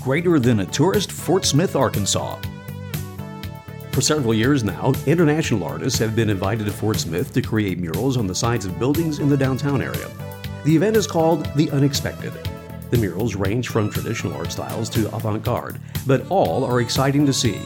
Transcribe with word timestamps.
Greater 0.00 0.38
Than 0.38 0.60
a 0.60 0.66
Tourist, 0.66 1.12
Fort 1.12 1.44
Smith, 1.44 1.76
Arkansas. 1.76 2.38
For 3.92 4.00
several 4.00 4.32
years 4.32 4.64
now, 4.64 4.94
international 5.04 5.62
artists 5.62 5.98
have 5.98 6.16
been 6.16 6.30
invited 6.30 6.64
to 6.64 6.72
Fort 6.72 6.96
Smith 6.96 7.34
to 7.34 7.42
create 7.42 7.78
murals 7.78 8.16
on 8.16 8.26
the 8.26 8.34
sides 8.34 8.64
of 8.64 8.78
buildings 8.78 9.18
in 9.18 9.28
the 9.28 9.36
downtown 9.36 9.82
area. 9.82 10.08
The 10.64 10.74
event 10.74 10.96
is 10.96 11.06
called 11.06 11.44
The 11.54 11.70
Unexpected. 11.72 12.32
The 12.88 12.96
murals 12.96 13.34
range 13.34 13.68
from 13.68 13.90
traditional 13.90 14.32
art 14.32 14.52
styles 14.52 14.88
to 14.90 15.14
avant 15.14 15.42
garde, 15.42 15.78
but 16.06 16.26
all 16.30 16.64
are 16.64 16.80
exciting 16.80 17.26
to 17.26 17.32
see. 17.34 17.60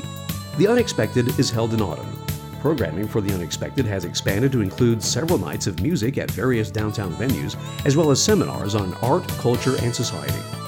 The 0.59 0.67
Unexpected 0.67 1.39
is 1.39 1.53
held 1.53 1.73
in 1.73 1.81
autumn. 1.81 2.19
Programming 2.61 3.07
for 3.07 3.21
The 3.21 3.33
Unexpected 3.33 3.87
has 3.87 4.05
expanded 4.05 4.51
to 4.53 4.61
include 4.61 5.01
several 5.05 5.39
nights 5.39 5.69
of 5.69 5.81
music 5.81 6.19
at 6.19 6.33
various 6.33 6.69
downtown 6.69 7.15
venues, 7.15 7.57
as 7.87 7.97
well 7.97 8.11
as 8.11 8.21
seminars 8.21 8.75
on 8.75 8.93
art, 8.95 9.29
culture, 9.39 9.77
and 9.83 9.95
society. 9.95 10.64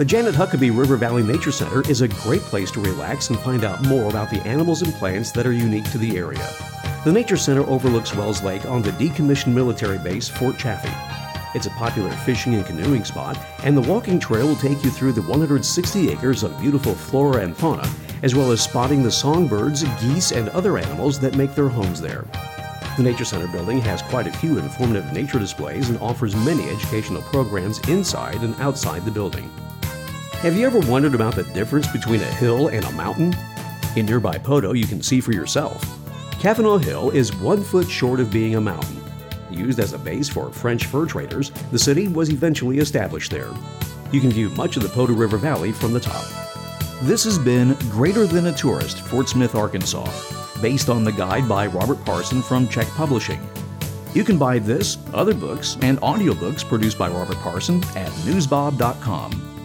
The 0.00 0.06
Janet 0.06 0.34
Huckabee 0.34 0.74
River 0.74 0.96
Valley 0.96 1.22
Nature 1.22 1.52
Center 1.52 1.82
is 1.86 2.00
a 2.00 2.08
great 2.08 2.40
place 2.40 2.70
to 2.70 2.80
relax 2.80 3.28
and 3.28 3.38
find 3.38 3.64
out 3.64 3.82
more 3.82 4.08
about 4.08 4.30
the 4.30 4.40
animals 4.46 4.80
and 4.80 4.94
plants 4.94 5.30
that 5.32 5.46
are 5.46 5.52
unique 5.52 5.84
to 5.90 5.98
the 5.98 6.16
area. 6.16 6.48
The 7.04 7.12
Nature 7.12 7.36
Center 7.36 7.68
overlooks 7.68 8.14
Wells 8.14 8.42
Lake 8.42 8.64
on 8.64 8.80
the 8.80 8.92
decommissioned 8.92 9.52
military 9.52 9.98
base 9.98 10.26
Fort 10.26 10.56
Chaffee. 10.56 10.88
It's 11.54 11.66
a 11.66 11.70
popular 11.72 12.10
fishing 12.12 12.54
and 12.54 12.64
canoeing 12.64 13.04
spot, 13.04 13.38
and 13.62 13.76
the 13.76 13.82
walking 13.82 14.18
trail 14.18 14.46
will 14.46 14.56
take 14.56 14.82
you 14.82 14.88
through 14.88 15.12
the 15.12 15.20
160 15.20 16.10
acres 16.10 16.44
of 16.44 16.58
beautiful 16.58 16.94
flora 16.94 17.42
and 17.42 17.54
fauna, 17.54 17.86
as 18.22 18.34
well 18.34 18.52
as 18.52 18.62
spotting 18.62 19.02
the 19.02 19.10
songbirds, 19.10 19.84
geese, 20.00 20.32
and 20.32 20.48
other 20.48 20.78
animals 20.78 21.20
that 21.20 21.36
make 21.36 21.54
their 21.54 21.68
homes 21.68 22.00
there. 22.00 22.24
The 22.96 23.02
Nature 23.02 23.26
Center 23.26 23.48
building 23.48 23.82
has 23.82 24.00
quite 24.00 24.26
a 24.26 24.32
few 24.32 24.58
informative 24.58 25.12
nature 25.12 25.38
displays 25.38 25.90
and 25.90 25.98
offers 25.98 26.34
many 26.34 26.70
educational 26.70 27.20
programs 27.20 27.86
inside 27.86 28.40
and 28.40 28.58
outside 28.62 29.04
the 29.04 29.10
building. 29.10 29.50
Have 30.40 30.56
you 30.56 30.64
ever 30.64 30.78
wondered 30.90 31.14
about 31.14 31.34
the 31.34 31.42
difference 31.42 31.86
between 31.86 32.22
a 32.22 32.24
hill 32.24 32.68
and 32.68 32.82
a 32.86 32.92
mountain? 32.92 33.36
In 33.94 34.06
nearby 34.06 34.38
Poteau, 34.38 34.72
you 34.72 34.86
can 34.86 35.02
see 35.02 35.20
for 35.20 35.32
yourself. 35.32 35.84
Cavanal 36.40 36.78
Hill 36.78 37.10
is 37.10 37.36
one 37.36 37.62
foot 37.62 37.90
short 37.90 38.20
of 38.20 38.30
being 38.30 38.54
a 38.54 38.60
mountain. 38.60 39.02
Used 39.50 39.78
as 39.78 39.92
a 39.92 39.98
base 39.98 40.30
for 40.30 40.50
French 40.50 40.86
fur 40.86 41.04
traders, 41.04 41.50
the 41.72 41.78
city 41.78 42.08
was 42.08 42.30
eventually 42.30 42.78
established 42.78 43.30
there. 43.30 43.50
You 44.12 44.22
can 44.22 44.30
view 44.30 44.48
much 44.50 44.78
of 44.78 44.82
the 44.82 44.88
Poteau 44.88 45.14
River 45.14 45.36
Valley 45.36 45.72
from 45.72 45.92
the 45.92 46.00
top. 46.00 46.24
This 47.02 47.22
has 47.24 47.38
been 47.38 47.74
Greater 47.90 48.24
Than 48.24 48.46
a 48.46 48.52
Tourist, 48.54 49.02
Fort 49.02 49.28
Smith, 49.28 49.54
Arkansas, 49.54 50.10
based 50.62 50.88
on 50.88 51.04
the 51.04 51.12
guide 51.12 51.46
by 51.50 51.66
Robert 51.66 52.02
Parson 52.06 52.40
from 52.40 52.66
CZYK 52.66 52.88
Publishing. 52.96 53.46
You 54.14 54.24
can 54.24 54.38
buy 54.38 54.58
this, 54.58 54.96
other 55.12 55.34
books, 55.34 55.76
and 55.82 56.00
audiobooks 56.00 56.66
produced 56.66 56.96
by 56.96 57.10
Robert 57.10 57.36
Parson 57.40 57.84
at 57.94 58.10
newsbob.com. 58.24 59.59